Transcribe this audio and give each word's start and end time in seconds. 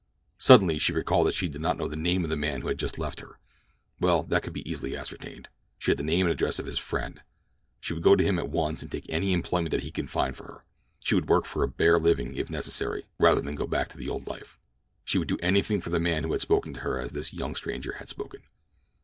Suddenly 0.39 0.79
she 0.79 0.93
recalled 0.93 1.27
that 1.27 1.35
she 1.35 1.47
did 1.47 1.61
not 1.61 1.77
know 1.77 1.87
the 1.87 1.95
name 1.95 2.23
of 2.23 2.31
the 2.31 2.35
man 2.35 2.61
who 2.61 2.69
had 2.69 2.79
just 2.79 2.97
left 2.97 3.19
her. 3.19 3.37
Well, 3.99 4.23
that 4.23 4.41
could 4.41 4.57
easily 4.57 4.89
be 4.93 4.97
ascertained. 4.97 5.47
She 5.77 5.91
had 5.91 5.99
the 5.99 6.03
name 6.03 6.25
and 6.25 6.31
address 6.33 6.57
of 6.57 6.65
his 6.65 6.79
friend. 6.79 7.21
She 7.79 7.93
would 7.93 8.01
go 8.01 8.15
to 8.15 8.23
him 8.23 8.39
at 8.39 8.49
once 8.49 8.81
and 8.81 8.91
take 8.91 9.05
any 9.09 9.31
employment 9.31 9.69
that 9.69 9.83
he 9.83 9.91
could 9.91 10.09
find 10.09 10.35
for 10.35 10.45
her. 10.45 10.63
She 11.01 11.13
would 11.13 11.29
work 11.29 11.45
for 11.45 11.61
a 11.61 11.67
bare 11.67 11.99
living, 11.99 12.33
if 12.35 12.49
necessary, 12.49 13.05
rather 13.19 13.41
than 13.41 13.53
go 13.53 13.67
back 13.67 13.89
to 13.89 13.97
the 13.99 14.09
old 14.09 14.25
life. 14.25 14.57
She 15.05 15.19
would 15.19 15.27
do 15.27 15.37
anything 15.39 15.81
for 15.81 15.91
the 15.91 15.99
man 15.99 16.23
who 16.23 16.31
had 16.31 16.41
spoken 16.41 16.73
to 16.73 16.79
her 16.79 16.97
as 16.97 17.11
this 17.11 17.31
young 17.31 17.53
stranger 17.53 17.91
had 17.99 18.09
spoken. 18.09 18.41